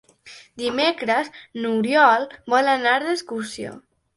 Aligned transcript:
Dimecres 0.61 1.29
n'Oriol 1.65 2.27
vol 2.55 2.73
anar 2.77 2.99
d'excursió. 3.07 3.79